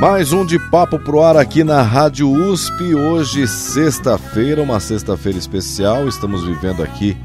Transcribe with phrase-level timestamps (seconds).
[0.00, 2.94] Mais um de papo pro ar aqui na Rádio USP.
[2.94, 6.06] Hoje, sexta-feira, uma sexta-feira especial.
[6.06, 7.16] Estamos vivendo aqui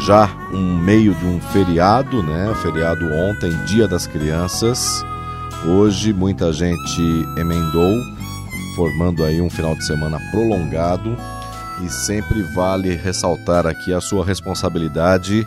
[0.00, 2.52] já um meio de um feriado, né?
[2.60, 5.00] Feriado ontem, Dia das Crianças.
[5.64, 7.00] Hoje muita gente
[7.36, 7.96] emendou,
[8.74, 11.16] formando aí um final de semana prolongado.
[11.84, 15.46] E sempre vale ressaltar aqui a sua responsabilidade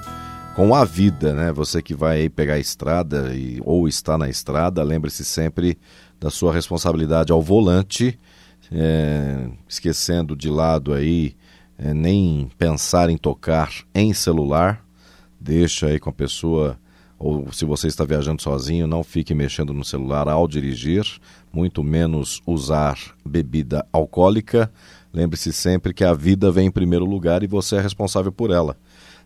[0.55, 1.51] com a vida, né?
[1.51, 5.77] Você que vai pegar a estrada e, ou está na estrada, lembre-se sempre
[6.21, 8.17] da sua responsabilidade ao volante,
[8.71, 11.35] é, esquecendo de lado aí
[11.79, 14.85] é, nem pensar em tocar em celular,
[15.39, 16.77] deixa aí com a pessoa
[17.17, 21.05] ou se você está viajando sozinho, não fique mexendo no celular ao dirigir,
[21.53, 24.71] muito menos usar bebida alcoólica.
[25.13, 28.75] Lembre-se sempre que a vida vem em primeiro lugar e você é responsável por ela.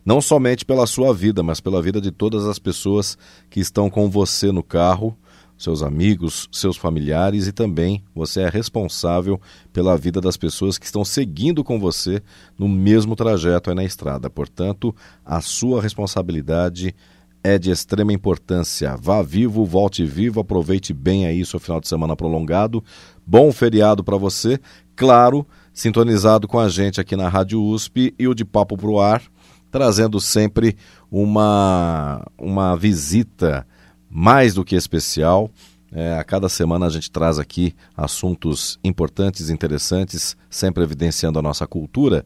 [0.04, 3.16] Não somente pela sua vida, mas pela vida de todas as pessoas
[3.48, 5.16] que estão com você no carro
[5.56, 9.40] seus amigos, seus familiares e também você é responsável
[9.72, 12.22] pela vida das pessoas que estão seguindo com você
[12.58, 14.28] no mesmo trajeto aí na estrada.
[14.28, 16.94] Portanto, a sua responsabilidade
[17.42, 18.96] é de extrema importância.
[18.96, 22.82] Vá vivo, volte vivo, aproveite bem aí seu final de semana prolongado.
[23.24, 24.58] Bom feriado para você.
[24.96, 29.22] Claro, sintonizado com a gente aqui na Rádio USP e o de Papo Pro Ar,
[29.70, 30.76] trazendo sempre
[31.10, 33.64] uma, uma visita
[34.10, 35.50] mais do que especial.
[35.92, 41.66] É, a cada semana a gente traz aqui assuntos importantes, interessantes, sempre evidenciando a nossa
[41.66, 42.24] cultura.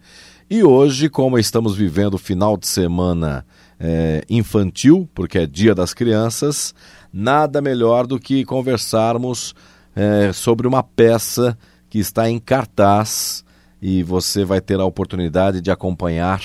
[0.49, 3.45] E hoje, como estamos vivendo o final de semana
[3.79, 6.75] é, infantil, porque é Dia das Crianças,
[7.13, 9.55] nada melhor do que conversarmos
[9.95, 11.57] é, sobre uma peça
[11.89, 13.45] que está em cartaz
[13.81, 16.43] e você vai ter a oportunidade de acompanhar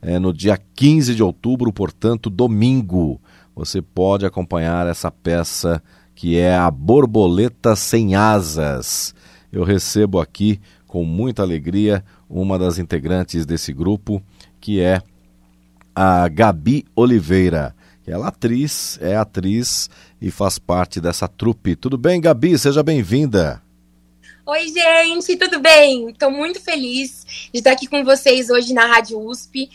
[0.00, 3.20] é, no dia 15 de outubro, portanto, domingo
[3.56, 5.82] você pode acompanhar essa peça
[6.14, 9.14] que é A Borboleta Sem Asas.
[9.50, 14.22] Eu recebo aqui com muita alegria uma das integrantes desse grupo,
[14.60, 15.00] que é
[15.94, 17.74] a Gabi Oliveira.
[18.06, 19.88] Ela é atriz, é atriz
[20.20, 21.74] e faz parte dessa trupe.
[21.74, 22.58] Tudo bem, Gabi?
[22.58, 23.62] Seja bem-vinda.
[24.48, 26.10] Oi, gente, tudo bem?
[26.10, 29.68] Estou muito feliz de estar aqui com vocês hoje na Rádio USP.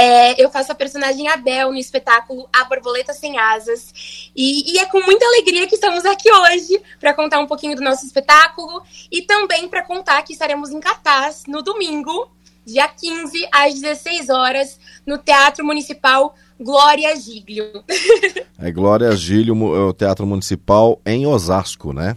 [0.00, 4.30] É, eu faço a personagem Abel no espetáculo A Borboleta Sem Asas.
[4.36, 7.82] E, e é com muita alegria que estamos aqui hoje para contar um pouquinho do
[7.82, 12.30] nosso espetáculo e também para contar que estaremos em cartaz no domingo,
[12.64, 17.82] dia 15, às 16 horas, no Teatro Municipal Glória Giglio.
[18.60, 22.16] É Glória Giglio, o Teatro Municipal em Osasco, né?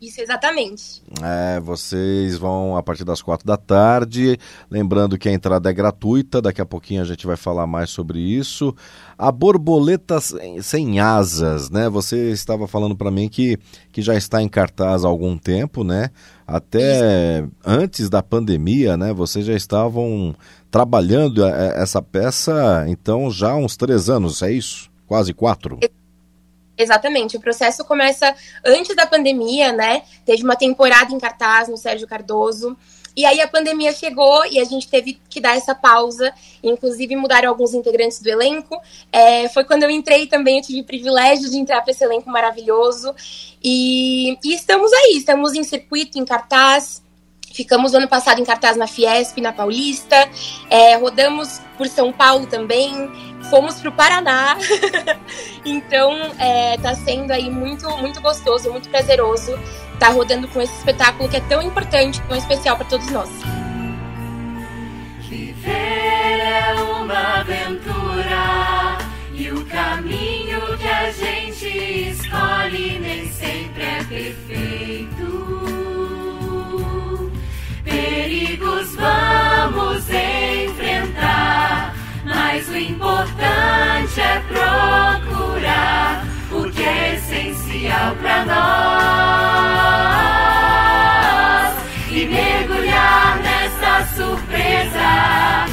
[0.00, 1.02] Isso, exatamente.
[1.22, 4.38] É, vocês vão a partir das quatro da tarde.
[4.70, 8.18] Lembrando que a entrada é gratuita, daqui a pouquinho a gente vai falar mais sobre
[8.18, 8.74] isso.
[9.18, 10.18] A borboleta
[10.62, 11.90] sem asas, né?
[11.90, 13.58] Você estava falando para mim que,
[13.92, 16.08] que já está em cartaz há algum tempo, né?
[16.46, 17.50] Até isso.
[17.62, 19.12] antes da pandemia, né?
[19.12, 20.34] Vocês já estavam
[20.70, 24.90] trabalhando é, essa peça, então, já há uns três anos, é isso?
[25.06, 25.78] Quase quatro?
[26.80, 30.02] Exatamente, o processo começa antes da pandemia, né?
[30.24, 32.74] Teve uma temporada em cartaz no Sérgio Cardoso.
[33.14, 36.32] E aí a pandemia chegou e a gente teve que dar essa pausa,
[36.62, 38.80] inclusive mudaram alguns integrantes do elenco.
[39.12, 42.30] É, foi quando eu entrei também, eu tive o privilégio de entrar para esse elenco
[42.30, 43.14] maravilhoso.
[43.62, 47.02] E, e estamos aí, estamos em circuito, em cartaz.
[47.52, 50.16] Ficamos ano passado em cartaz na Fiesp, na Paulista.
[50.70, 53.10] É, rodamos por São Paulo também
[53.48, 54.56] fomos para o Paraná.
[55.64, 59.52] então, é, tá sendo aí muito, muito gostoso, muito prazeroso
[59.94, 63.30] estar tá rodando com esse espetáculo que é tão importante, tão especial para todos nós.
[65.28, 68.98] Viver é uma aventura
[69.32, 71.66] e o caminho que a gente
[72.10, 72.79] escolhe
[83.40, 88.60] importante é procurar o que é essencial para nós
[92.10, 95.66] e mergulhar nessa surpresa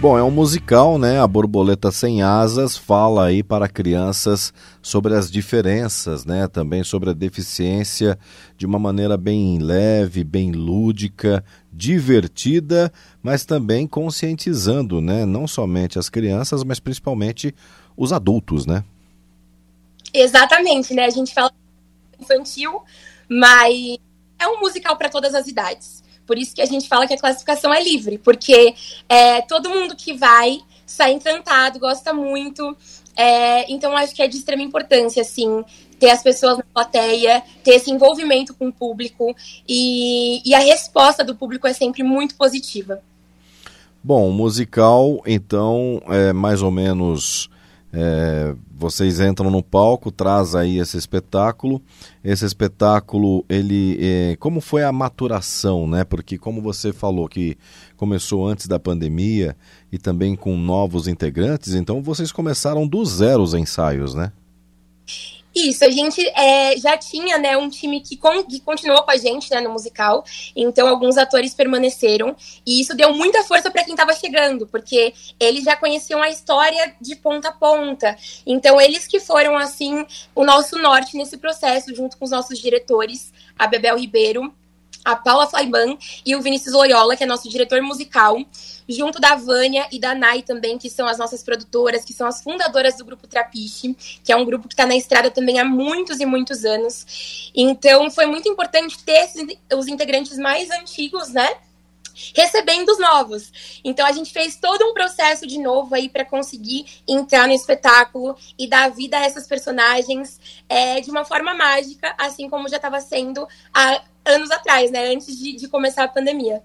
[0.00, 1.20] Bom, é um musical, né?
[1.20, 4.50] A Borboleta Sem Asas fala aí para crianças
[4.80, 6.48] sobre as diferenças, né?
[6.48, 8.18] Também sobre a deficiência
[8.56, 12.90] de uma maneira bem leve, bem lúdica, divertida,
[13.22, 15.26] mas também conscientizando, né?
[15.26, 17.54] Não somente as crianças, mas principalmente
[17.94, 18.82] os adultos, né?
[20.14, 21.04] Exatamente, né?
[21.04, 21.52] A gente fala
[22.18, 22.82] infantil,
[23.28, 23.98] mas
[24.38, 25.99] é um musical para todas as idades.
[26.30, 28.72] Por isso que a gente fala que a classificação é livre, porque
[29.08, 32.76] é, todo mundo que vai sai encantado, gosta muito.
[33.16, 35.64] É, então, acho que é de extrema importância, assim,
[35.98, 39.34] ter as pessoas na plateia, ter esse envolvimento com o público
[39.68, 43.02] e, e a resposta do público é sempre muito positiva.
[44.00, 47.49] Bom, musical, então, é mais ou menos
[47.92, 51.82] é, vocês entram no palco, traz aí esse espetáculo.
[52.22, 56.04] Esse espetáculo, ele, é, como foi a maturação, né?
[56.04, 57.56] Porque como você falou que
[57.96, 59.56] começou antes da pandemia
[59.90, 64.32] e também com novos integrantes, então vocês começaram do zero os ensaios, né?
[65.54, 69.16] Isso, a gente é, já tinha né, um time que, con que continuou com a
[69.16, 70.24] gente né, no musical,
[70.54, 75.64] então alguns atores permaneceram, e isso deu muita força para quem estava chegando, porque eles
[75.64, 78.16] já conheciam a história de ponta a ponta.
[78.46, 83.32] Então, eles que foram, assim, o nosso norte nesse processo, junto com os nossos diretores,
[83.58, 84.54] a Bebel Ribeiro,
[85.04, 88.36] a Paula Flaiban e o Vinícius Loyola, que é nosso diretor musical,
[88.88, 92.42] junto da Vânia e da Nai também, que são as nossas produtoras, que são as
[92.42, 96.20] fundadoras do grupo Trapiche, que é um grupo que está na estrada também há muitos
[96.20, 97.50] e muitos anos.
[97.54, 99.44] Então foi muito importante ter esses,
[99.74, 101.48] os integrantes mais antigos, né?
[102.34, 103.80] recebendo os novos.
[103.84, 108.36] Então a gente fez todo um processo de novo aí para conseguir entrar no espetáculo
[108.58, 110.38] e dar vida a essas personagens
[110.68, 115.12] é, de uma forma mágica, assim como já estava sendo há anos atrás, né?
[115.12, 116.62] Antes de, de começar a pandemia.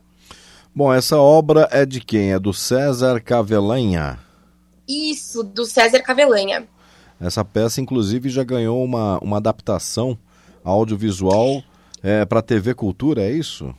[0.73, 2.33] Bom, essa obra é de quem?
[2.33, 4.19] É do César Cavelanha?
[4.87, 6.67] Isso, do César Cavelanha.
[7.19, 10.17] Essa peça, inclusive, já ganhou uma, uma adaptação
[10.63, 11.63] audiovisual
[12.03, 13.73] é, para a TV Cultura, é isso?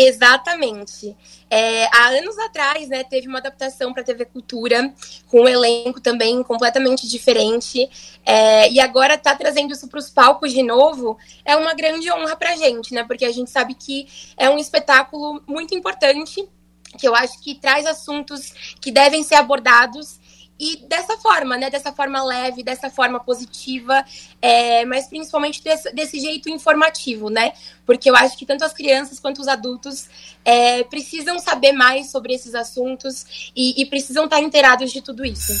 [0.00, 1.16] Exatamente.
[1.50, 4.94] É, há anos atrás, né, teve uma adaptação para a TV Cultura,
[5.26, 7.90] com um elenco também completamente diferente.
[8.24, 12.36] É, e agora tá trazendo isso para os palcos de novo é uma grande honra
[12.36, 13.02] para a gente, né?
[13.02, 14.06] Porque a gente sabe que
[14.36, 16.48] é um espetáculo muito importante,
[16.96, 20.17] que eu acho que traz assuntos que devem ser abordados
[20.58, 21.70] e dessa forma, né?
[21.70, 24.04] Dessa forma leve, dessa forma positiva,
[24.42, 27.52] é, mas principalmente desse, desse, jeito informativo, né?
[27.86, 30.08] Porque eu acho que tanto as crianças quanto os adultos
[30.44, 35.52] é, precisam saber mais sobre esses assuntos e, e precisam estar inteirados de tudo isso.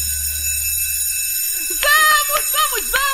[1.68, 3.07] Vamos, vamos, vamos,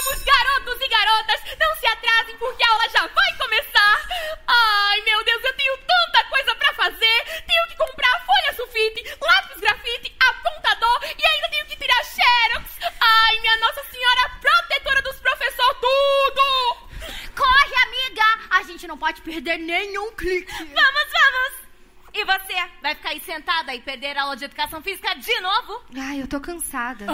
[0.94, 1.40] garotas!
[1.58, 3.96] Não se atrasem porque a aula já vai começar!
[4.46, 7.18] Ai, meu Deus, eu tenho tanta coisa para fazer!
[7.46, 12.64] Tenho que comprar folha sulfite, lápis grafite, apontador e ainda tenho que tirar xerox!
[13.00, 16.44] Ai, minha Nossa Senhora protetora dos professores, tudo!
[17.34, 18.24] Corre, amiga!
[18.50, 20.52] A gente não pode perder nenhum clique!
[20.52, 21.53] Vamos, vamos!
[22.14, 22.54] E você?
[22.80, 25.82] Vai ficar aí sentada e perder a aula de educação física de novo?
[25.98, 27.06] Ai, eu tô cansada.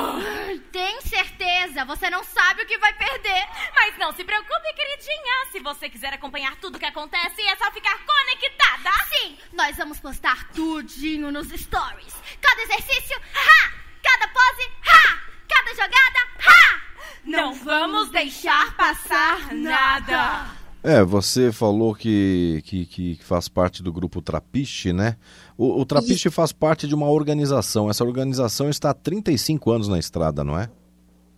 [0.70, 1.86] Tem certeza?
[1.86, 3.48] Você não sabe o que vai perder.
[3.74, 5.46] Mas não se preocupe, queridinha.
[5.52, 8.90] Se você quiser acompanhar tudo o que acontece, é só ficar conectada.
[9.08, 12.14] Sim, nós vamos postar tudinho nos stories.
[12.38, 13.72] Cada exercício, ha!
[14.02, 15.18] Cada pose, ha!
[15.48, 16.80] Cada jogada, ha!
[17.24, 20.59] Não vamos deixar passar nada.
[20.82, 25.16] É, você falou que, que, que faz parte do grupo Trapiche, né?
[25.56, 27.90] O, o Trapiche faz parte de uma organização.
[27.90, 30.70] Essa organização está há 35 anos na estrada, não é?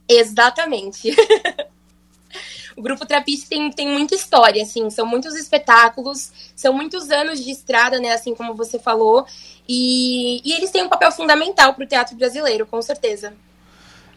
[0.09, 1.11] Exatamente.
[2.77, 7.51] o grupo Trapiche tem, tem muita história, assim, são muitos espetáculos, são muitos anos de
[7.51, 9.27] estrada, né, assim como você falou,
[9.69, 13.35] e, e eles têm um papel fundamental para o teatro brasileiro, com certeza.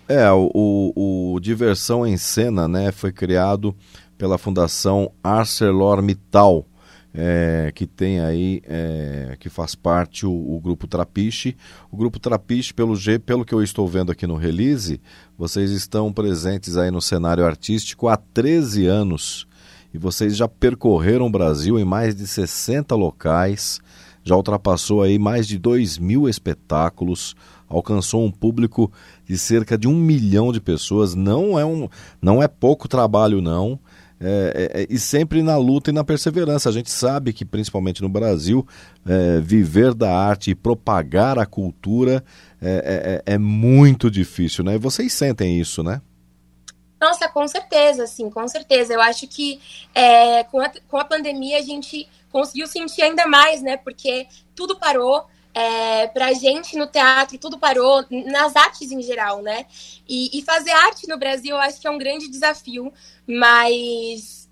[0.07, 3.75] É, o, o, o Diversão em Cena, né, foi criado
[4.17, 6.65] pela Fundação ArcelorMittal,
[7.13, 11.55] é, que tem aí, é, que faz parte o, o, grupo Trapiche.
[11.89, 14.99] O grupo Trapiche, pelo, G, pelo que eu estou vendo aqui no release,
[15.37, 19.47] vocês estão presentes aí no cenário artístico há 13 anos
[19.95, 23.79] e vocês já percorreram o Brasil em mais de 60 locais,
[24.25, 27.33] já ultrapassou aí mais de 2 mil espetáculos,
[27.69, 28.91] alcançou um público
[29.25, 31.15] de cerca de um milhão de pessoas.
[31.15, 31.87] Não é, um,
[32.21, 33.79] não é pouco trabalho, não.
[34.27, 36.67] É, é, é, e sempre na luta e na perseverança.
[36.67, 38.67] A gente sabe que, principalmente no Brasil,
[39.07, 42.25] é, viver da arte e propagar a cultura
[42.59, 44.73] é, é, é, muito difícil, né?
[44.73, 46.01] E vocês sentem isso, né?
[46.99, 48.95] Nossa, com certeza, sim, com certeza.
[48.95, 49.59] Eu acho que
[50.49, 53.77] com, a, com a pandemia a gente conseguiu sentir ainda mais, né?
[53.77, 59.65] Porque tudo parou, é, pra gente no teatro tudo parou, nas artes em geral, né?
[60.07, 62.91] E, e fazer arte no Brasil eu acho que é um grande desafio,
[63.25, 64.49] mas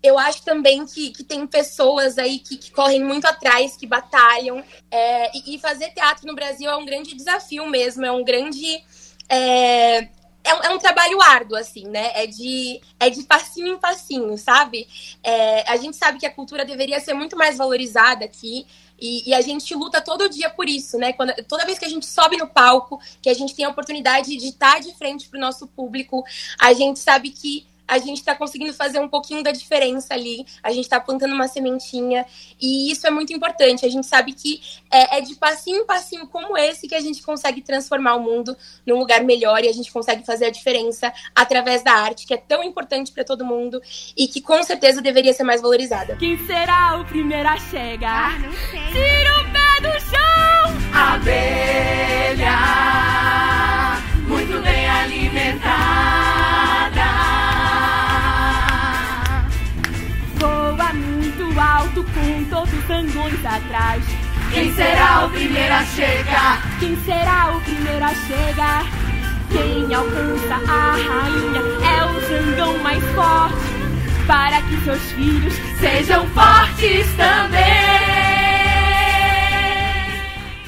[0.00, 4.62] eu acho também que, que tem pessoas aí que, que correm muito atrás, que batalham.
[4.88, 8.84] É, e, e, fazer teatro no Brasil é um grande desafio mesmo, é um grande.
[9.28, 10.08] É,
[10.44, 12.12] é, é, um trabalho árduo, assim, né?
[12.14, 14.86] É de, é de passinho em passinho, sabe?
[15.22, 18.66] É, a gente sabe que a cultura deveria ser muito mais valorizada aqui.
[19.00, 21.12] E, e, a gente luta todo dia por isso, né?
[21.14, 24.36] Quando, toda vez que a gente sobe no palco, que a gente tem a oportunidade
[24.36, 26.22] de estar de frente para o nosso público,
[26.60, 30.70] a gente sabe que a gente está conseguindo fazer um pouquinho da diferença ali, a
[30.70, 32.24] gente está plantando uma sementinha,
[32.60, 33.84] e isso é muito importante.
[33.84, 34.60] A gente sabe que
[34.90, 38.56] é, é, de passinho em passinho como esse que a gente consegue transformar o mundo
[38.86, 42.38] num lugar melhor e a gente consegue fazer a diferença através da arte, que é
[42.38, 43.80] tão importante para todo mundo
[44.16, 46.16] e que com certeza deveria ser mais valorizada.
[46.16, 48.34] Quem será o primeiro a chegar?
[48.34, 48.80] Ah, não sei.
[48.92, 50.24] Tira o pé do chão!
[50.94, 52.54] Abelha,
[54.28, 54.73] muito bem
[62.86, 64.04] tangões atrás.
[64.52, 66.78] Quem será o primeiro a chegar?
[66.78, 68.84] Quem será o primeiro a chegar?
[69.50, 73.56] Quem alcança a rainha é o zangão mais forte.
[74.26, 78.14] Para que seus filhos sejam fortes também.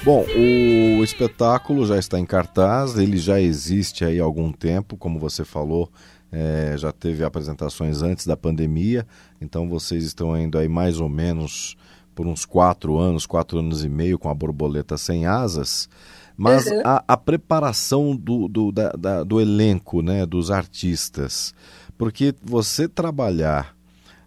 [0.06, 5.18] Bom, o espetáculo já está em cartaz, ele já existe aí há algum tempo, como
[5.18, 5.90] você falou,
[6.30, 9.04] é, já teve apresentações antes da pandemia,
[9.40, 11.76] então vocês estão indo aí mais ou menos
[12.16, 15.86] por uns quatro anos, quatro anos e meio com a borboleta sem asas.
[16.34, 16.80] Mas uhum.
[16.82, 21.54] a, a, preparação do, do, da, da, do elenco, né, dos artistas,
[21.96, 23.76] porque você trabalhar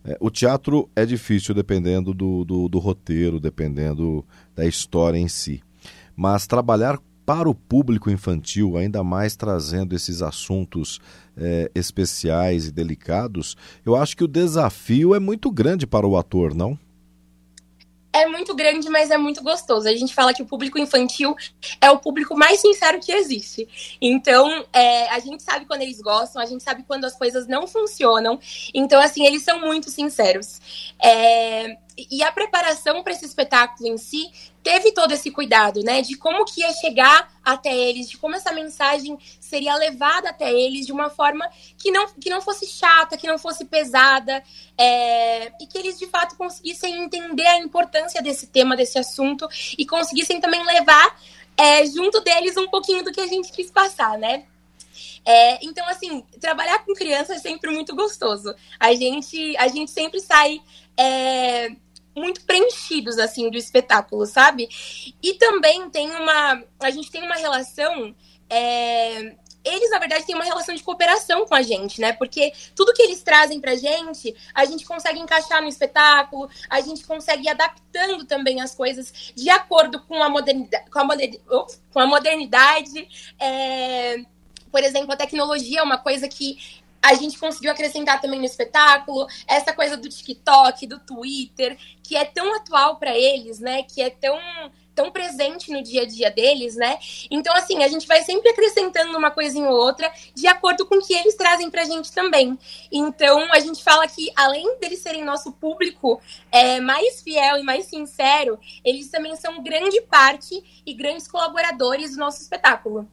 [0.06, 4.24] é, o teatro é difícil dependendo do, do, do, roteiro, dependendo
[4.56, 5.62] da história em si.
[6.16, 11.00] Mas trabalhar para o público infantil, ainda mais trazendo esses assuntos
[11.36, 16.56] é, especiais e delicados, eu acho que o desafio é muito grande para o ator,
[16.56, 16.78] não?
[18.12, 19.88] É muito grande, mas é muito gostoso.
[19.88, 21.36] A gente fala que o público infantil
[21.80, 23.98] é o público mais sincero que existe.
[24.02, 27.68] Então, é, a gente sabe quando eles gostam, a gente sabe quando as coisas não
[27.68, 28.40] funcionam.
[28.74, 30.60] Então, assim, eles são muito sinceros.
[31.02, 31.78] É,
[32.10, 34.32] e a preparação para esse espetáculo em si
[34.64, 36.02] teve todo esse cuidado, né?
[36.02, 40.86] De como que ia chegar até eles, de como essa mensagem seria levada até eles
[40.86, 44.44] de uma forma que não, que não fosse chata, que não fosse pesada,
[44.78, 49.86] é, e que eles de fato conseguissem entender a importância desse tema, desse assunto, e
[49.86, 51.20] conseguissem também levar
[51.58, 54.46] é, junto deles um pouquinho do que a gente quis passar, né?
[55.26, 58.54] É, então, assim, trabalhar com criança é sempre muito gostoso.
[58.80, 60.62] A gente, a gente sempre sai
[61.00, 61.70] é,
[62.16, 64.68] muito preenchidos assim do espetáculo, sabe?
[65.24, 68.14] E também tem uma, a gente tem uma relação
[68.50, 72.14] é, eles, na verdade, têm uma relação de cooperação com a gente, né?
[72.14, 77.06] Porque tudo que eles trazem pra gente, a gente consegue encaixar no espetáculo, a gente
[77.06, 80.90] consegue ir adaptando também as coisas de acordo com a modernidade.
[80.90, 81.44] Com a, modernidade,
[81.92, 83.08] com a modernidade
[83.40, 84.24] é...
[84.72, 86.58] Por exemplo, a tecnologia é uma coisa que
[87.02, 92.26] a gente conseguiu acrescentar também no espetáculo essa coisa do TikTok, do Twitter, que é
[92.26, 93.84] tão atual para eles, né?
[93.84, 94.38] Que é tão
[95.00, 97.00] tão presente no dia a dia deles, né?
[97.32, 101.02] Então, assim, a gente vai sempre acrescentando uma coisinha ou outra de acordo com o
[101.02, 102.60] que eles trazem pra gente também.
[102.92, 106.20] Então, a gente fala que, além deles serem nosso público
[106.52, 112.18] é, mais fiel e mais sincero, eles também são grande parte e grandes colaboradores do
[112.18, 113.08] nosso espetáculo.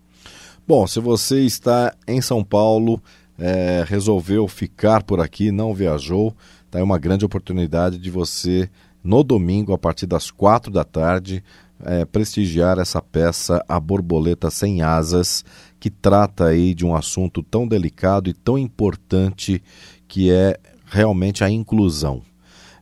[0.66, 3.00] Bom, se você está em São Paulo,
[3.38, 6.34] é, resolveu ficar por aqui, não viajou,
[6.70, 8.68] tá aí uma grande oportunidade de você,
[9.02, 11.42] no domingo, a partir das quatro da tarde,
[11.84, 15.44] é, prestigiar essa peça A Borboleta Sem Asas,
[15.78, 19.62] que trata aí de um assunto tão delicado e tão importante
[20.08, 22.22] que é realmente a inclusão.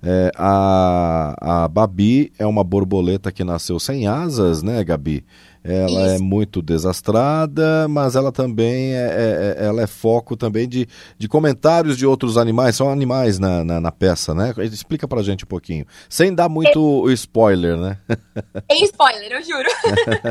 [0.06, 5.24] É, a, a Babi é uma borboleta que nasceu sem asas, né, Gabi?
[5.64, 6.16] Ela é Isso.
[6.16, 11.26] é muito desastrada, mas ela também é, é, é, ela é foco também de, de
[11.26, 12.76] comentários de outros animais.
[12.76, 14.52] São animais na, na, na peça, né?
[14.58, 15.86] Explica pra gente um pouquinho.
[16.06, 17.98] Sem dar muito spoiler, né?
[18.68, 19.68] Tem spoiler, eu juro.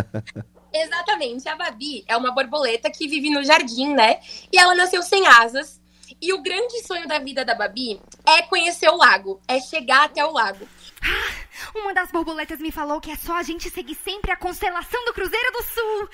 [0.71, 1.49] Exatamente.
[1.49, 4.17] A Babi é uma borboleta que vive no jardim, né?
[4.51, 5.81] E ela nasceu sem asas
[6.23, 10.23] e o grande sonho da vida da Babi é conhecer o lago, é chegar até
[10.23, 10.65] o lago.
[11.01, 15.03] Ah, uma das borboletas me falou que é só a gente seguir sempre a constelação
[15.03, 16.09] do Cruzeiro do Sul.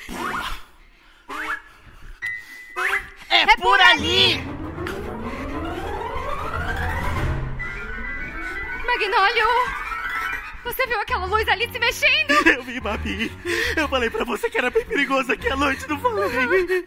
[3.29, 4.37] É, é por ali!
[8.83, 9.89] Magnólio!
[10.63, 12.31] Você Você viu aquela luz ali se mexendo?
[12.47, 13.31] Eu vi, Babi.
[13.75, 16.85] Eu falei pra você que era bem perigoso aqui à noite, não falei?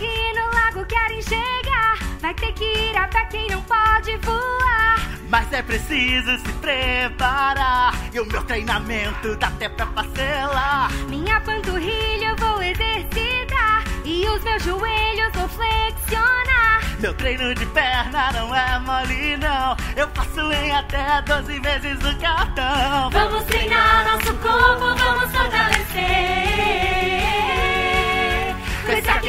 [0.00, 1.98] Aqui no lago querem chegar.
[2.22, 4.96] Vai ter que ir a pé quem não pode voar.
[5.28, 7.92] Mas é preciso se preparar.
[8.10, 10.90] E o meu treinamento dá até pra parcelar.
[11.10, 13.84] Minha panturrilha eu vou exercitar.
[14.02, 16.80] E os meus joelhos vou flexionar.
[16.98, 19.76] Meu treino de perna não é mole, não.
[19.96, 23.10] Eu faço em até 12 vezes o cartão.
[23.10, 27.09] Vamos treinar nosso corpo, vamos fortalecer.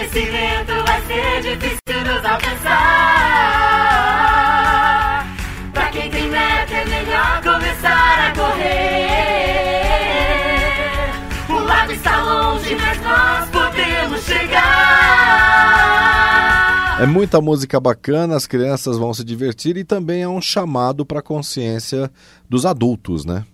[0.02, 2.72] Aquecimento vai ser difícil nos alcançar.
[5.72, 8.72] Pra quem tem meta é melhor começar a correr.
[11.50, 14.72] O lago está longe, mas nós podemos chegar.
[17.00, 21.20] É muita música bacana, as crianças vão se divertir e também é um chamado para
[21.20, 22.10] a consciência
[22.50, 23.46] dos adultos, né?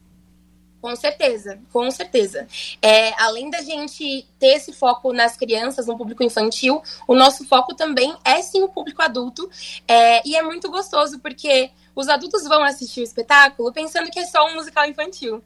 [0.79, 2.47] Com certeza, com certeza.
[2.81, 7.75] É, além da gente ter esse foco nas crianças, no público infantil, o nosso foco
[7.75, 9.49] também é sim o público adulto.
[9.87, 14.25] É, e é muito gostoso porque os adultos vão assistir o espetáculo pensando que é
[14.25, 15.43] só um musical infantil.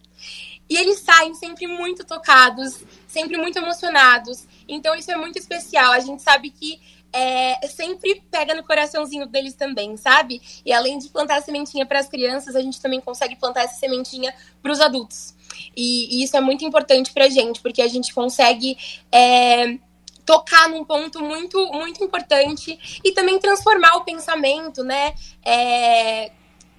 [0.69, 4.45] E eles saem sempre muito tocados, sempre muito emocionados.
[4.67, 5.93] Então isso é muito especial.
[5.93, 6.79] A gente sabe que
[7.13, 10.41] é, sempre pega no coraçãozinho deles também, sabe?
[10.65, 13.79] E além de plantar a sementinha para as crianças, a gente também consegue plantar essa
[13.79, 15.35] sementinha para os adultos.
[15.75, 18.77] E, e, isso é muito importante para a gente, porque a gente consegue
[19.11, 19.77] é,
[20.25, 25.13] tocar num ponto muito, muito importante e também transformar o pensamento, né?
[25.43, 26.31] É,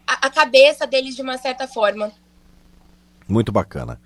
[0.07, 2.11] a, a cabeça deles de uma certa forma.
[3.29, 4.01] Muito bacana.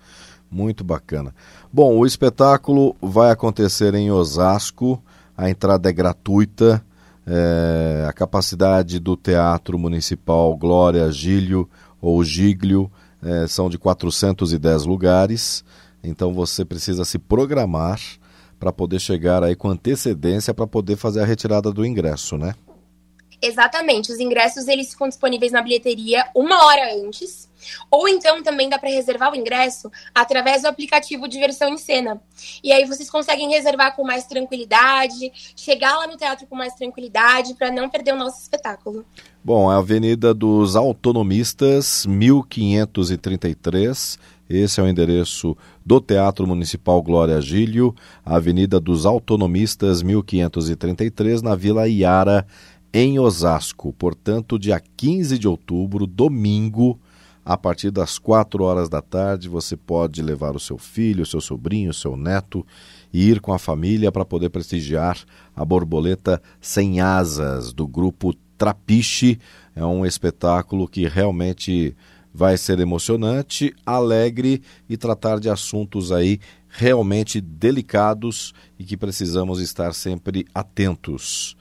[0.49, 1.35] Muito bacana.
[1.71, 5.01] Bom, o espetáculo vai acontecer em Osasco
[5.37, 6.83] a entrada é gratuita.
[7.29, 11.69] É, a capacidade do Teatro Municipal Glória Gílio
[12.01, 12.89] ou Giglio
[13.21, 15.63] é, são de 410 lugares,
[16.03, 17.99] então você precisa se programar
[18.59, 22.55] para poder chegar aí com antecedência para poder fazer a retirada do ingresso, né?
[23.41, 27.46] Exatamente, os ingressos eles ficam disponíveis na bilheteria uma hora antes,
[27.89, 32.21] ou então também dá para reservar o ingresso através do aplicativo Diversão em Cena.
[32.63, 37.55] E aí vocês conseguem reservar com mais tranquilidade, chegar lá no teatro com mais tranquilidade
[37.55, 39.05] para não perder o nosso espetáculo.
[39.43, 44.19] Bom, a Avenida dos Autonomistas, 1533.
[44.49, 47.93] Esse é o endereço do Teatro Municipal Glória Gílio,
[48.25, 52.47] Avenida dos Autonomistas, 1533, na Vila Iara,
[52.93, 53.93] em Osasco.
[53.93, 56.99] Portanto, dia 15 de outubro, domingo,
[57.47, 61.39] a partir das 4 horas da tarde, você pode levar o seu filho, o seu
[61.39, 62.67] sobrinho, o seu neto
[63.13, 65.17] e ir com a família para poder prestigiar
[65.55, 69.39] a borboleta sem asas do grupo Trapiche.
[69.73, 71.95] É um espetáculo que realmente
[72.33, 79.93] vai ser emocionante, alegre e tratar de assuntos aí realmente delicados e que precisamos estar
[79.93, 81.55] sempre atentos.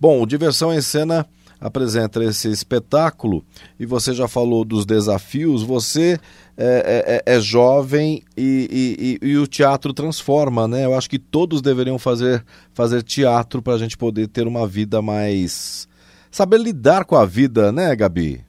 [0.00, 1.28] Bom, Diversão em Cena
[1.60, 3.44] apresenta esse espetáculo
[3.78, 5.62] e você já falou dos desafios.
[5.62, 6.18] Você
[6.56, 10.84] é, é, é jovem e, e, e, o teatro transforma, né?
[10.84, 15.00] Eu acho que todos deveriam fazer, fazer teatro para a gente poder ter uma vida
[15.02, 15.88] mais.
[16.30, 18.44] saber lidar com a vida, né, Gabi?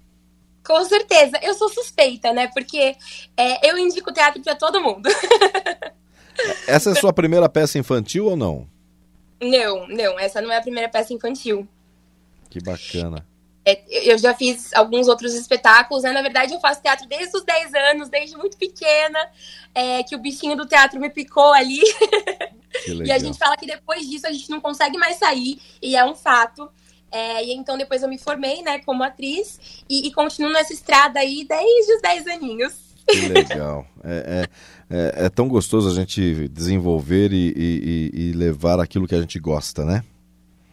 [0.65, 1.39] Com certeza.
[1.41, 2.49] Eu sou suspeita, né?
[2.53, 2.95] Porque
[3.37, 5.09] é, eu indico teatro para todo mundo.
[6.67, 8.67] Essa é a sua primeira peça infantil ou não?
[9.41, 10.19] Não, não.
[10.19, 11.67] Essa não é a primeira peça infantil.
[12.49, 13.25] Que bacana.
[13.65, 13.83] É,
[14.13, 16.13] eu já fiz alguns outros espetáculos, né?
[16.13, 19.19] Na verdade, eu faço teatro desde os 10 anos, desde muito pequena,
[19.75, 21.81] é, que o bichinho do teatro me picou ali.
[23.05, 26.05] e a gente fala que depois disso a gente não consegue mais sair, e é
[26.05, 26.69] um fato.
[27.11, 31.19] É, e então depois eu me formei, né, como atriz e, e continuo nessa estrada
[31.19, 32.73] aí desde os 10 aninhos.
[33.05, 33.85] Que legal.
[34.03, 34.45] É,
[34.89, 39.21] é, é, é, tão gostoso a gente desenvolver e, e, e, levar aquilo que a
[39.21, 40.03] gente gosta, né?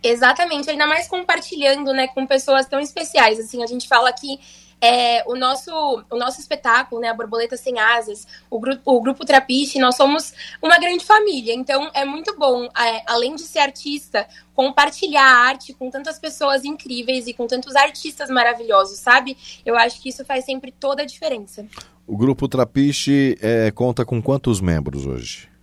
[0.07, 3.41] Exatamente, ainda mais compartilhando, né, com pessoas tão especiais.
[3.41, 4.39] Assim, a gente fala que
[4.79, 5.73] é, o, nosso,
[6.11, 10.35] o nosso espetáculo, né, a Borboleta Sem Asas, o, grupo, o Grupo Trapiche, nós somos
[10.61, 11.55] uma grande família.
[11.55, 16.67] Então, é muito bom, é, além de ser artista, compartilhar a arte com tantas pessoas
[16.67, 19.39] incríveis e com tantos artistas maravilhosos, sabe?
[19.65, 21.67] Eu acho que isso faz sempre toda a diferença.
[22.07, 25.54] O Grupo Trapiche é, conta com quantos membros hoje?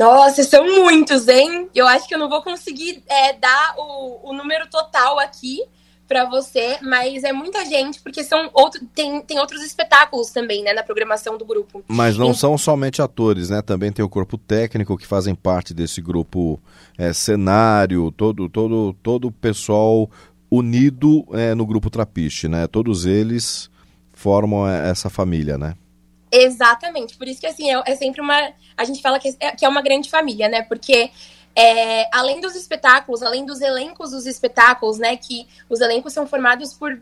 [0.00, 1.68] Nossa, são muitos, hein?
[1.74, 5.60] Eu acho que eu não vou conseguir é, dar o, o número total aqui,
[6.10, 10.72] para você, mas é muita gente, porque são outro, tem, tem outros espetáculos também, né,
[10.72, 11.84] na programação do grupo.
[11.86, 13.62] Mas não são somente atores, né?
[13.62, 16.58] Também tem o corpo técnico que fazem parte desse grupo
[16.98, 20.10] é, cenário, todo todo todo o pessoal
[20.50, 22.66] unido é, no grupo Trapiche, né?
[22.66, 23.70] Todos eles
[24.12, 25.76] formam essa família, né?
[26.32, 28.52] Exatamente, por isso que assim, é, é sempre uma.
[28.76, 30.62] A gente fala que é, que é uma grande família, né?
[30.62, 31.10] Porque
[31.56, 35.16] é, além dos espetáculos, além dos elencos dos espetáculos, né?
[35.16, 37.00] Que os elencos são formados por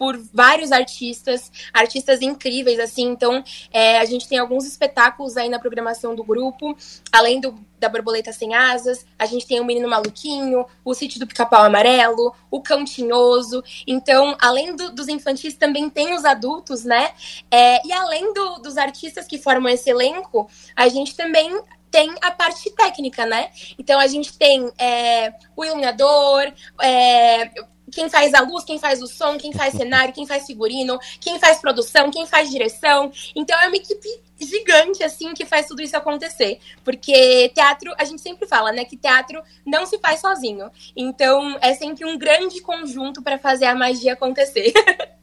[0.00, 3.02] por vários artistas, artistas incríveis, assim.
[3.02, 6.74] Então, é, a gente tem alguns espetáculos aí na programação do grupo,
[7.12, 11.26] além do, da Borboleta Sem Asas, a gente tem o Menino Maluquinho, o Sítio do
[11.26, 13.62] Pica-Pau Amarelo, o Cão Tinhoso.
[13.86, 17.12] Então, além do, dos infantis, também tem os adultos, né?
[17.50, 22.30] É, e além do, dos artistas que formam esse elenco, a gente também tem a
[22.30, 23.50] parte técnica, né?
[23.78, 27.50] Então a gente tem é, o iluminador, é,
[27.90, 31.38] quem faz a luz, quem faz o som, quem faz cenário, quem faz figurino, quem
[31.38, 33.10] faz produção, quem faz direção.
[33.34, 36.58] Então é uma equipe gigante, assim, que faz tudo isso acontecer.
[36.84, 40.70] Porque teatro, a gente sempre fala, né, que teatro não se faz sozinho.
[40.96, 44.72] Então é sempre um grande conjunto para fazer a magia acontecer.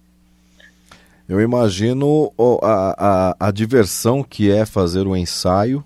[1.27, 2.31] Eu imagino
[2.63, 5.83] a, a, a diversão que é fazer o ensaio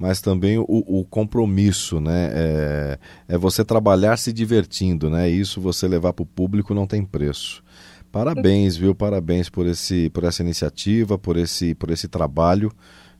[0.00, 2.30] mas também o, o compromisso, né?
[2.32, 5.28] É, é, você trabalhar se divertindo, né?
[5.28, 7.62] Isso você levar para o público não tem preço.
[8.10, 8.94] Parabéns, viu?
[8.94, 12.72] Parabéns por, esse, por essa iniciativa, por esse, por esse trabalho.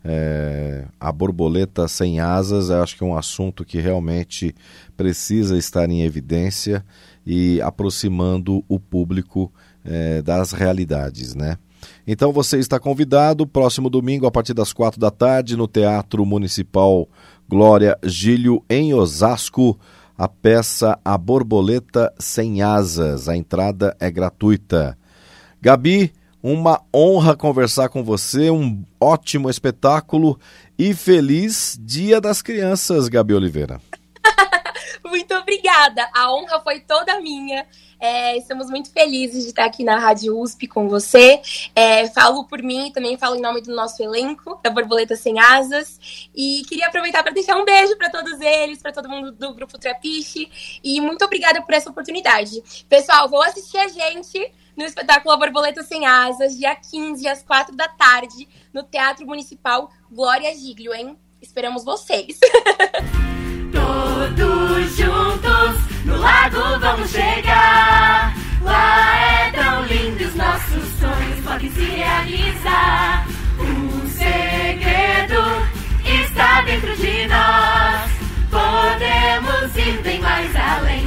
[0.02, 4.54] É, a borboleta sem asas, acho que é um assunto que realmente
[4.96, 6.82] precisa estar em evidência
[7.26, 9.52] e aproximando o público
[9.84, 11.58] é, das realidades, né?
[12.06, 17.08] Então você está convidado próximo domingo a partir das quatro da tarde no Teatro Municipal
[17.48, 19.78] Glória Gílio em Osasco.
[20.16, 23.28] A peça A Borboleta Sem Asas.
[23.28, 24.96] A entrada é gratuita.
[25.60, 26.12] Gabi,
[26.42, 30.38] uma honra conversar com você, um ótimo espetáculo
[30.78, 33.80] e feliz Dia das Crianças, Gabi Oliveira.
[35.04, 36.08] Muito obrigada.
[36.14, 37.66] A honra foi toda minha.
[37.98, 41.40] É, estamos muito felizes de estar aqui na Rádio USP com você.
[41.74, 45.38] É, falo por mim e também falo em nome do nosso elenco, da Borboleta Sem
[45.38, 46.28] Asas.
[46.34, 49.78] E queria aproveitar para deixar um beijo para todos eles, para todo mundo do Grupo
[49.78, 50.50] Trapiche.
[50.82, 52.62] E muito obrigada por essa oportunidade.
[52.88, 57.76] Pessoal, vou assistir a gente no espetáculo A Borboleta Sem Asas, dia 15, às 4
[57.76, 61.18] da tarde, no Teatro Municipal Glória Giglio, hein?
[61.42, 62.38] Esperamos vocês!
[63.72, 68.34] Todos juntos no lago vamos chegar.
[68.62, 73.26] Lá é tão lindo, os nossos sonhos podem se realizar.
[73.58, 75.42] O segredo
[76.04, 78.10] está dentro de nós.
[78.50, 81.06] Podemos ir bem mais além,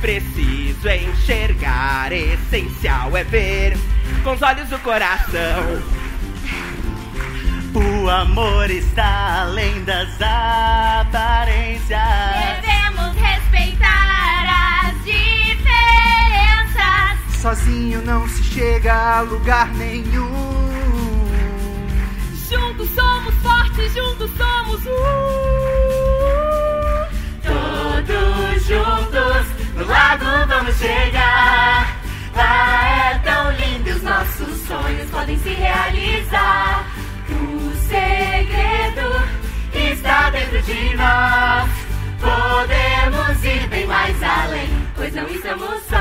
[0.00, 3.76] preciso enxergar, essencial é ver
[4.24, 5.82] com os olhos do coração.
[7.72, 12.00] O amor está além das aparências.
[12.60, 15.60] Devemos respeitar as diferenças.
[17.40, 20.60] Sozinho não se chega a lugar nenhum.
[22.48, 24.90] Juntos somos fortes, juntos somos um.
[27.44, 29.49] Todos juntos
[29.90, 31.96] no lago vamos chegar.
[32.34, 36.86] Lá é tão lindo, os nossos sonhos podem se realizar.
[37.28, 39.20] O segredo
[39.74, 41.68] está dentro de nós.
[42.20, 46.00] Podemos ir bem mais além, pois não estamos sós.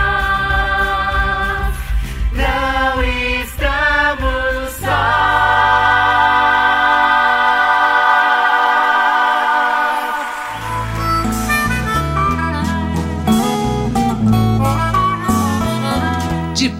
[2.33, 3.03] Não
[3.41, 6.19] estamos sós.